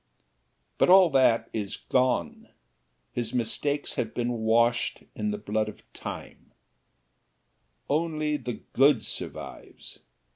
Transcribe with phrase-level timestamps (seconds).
[0.79, 2.49] But all that is gone
[3.11, 6.53] his mistakes have been washed in the blood of Time
[7.87, 9.99] only the good survives.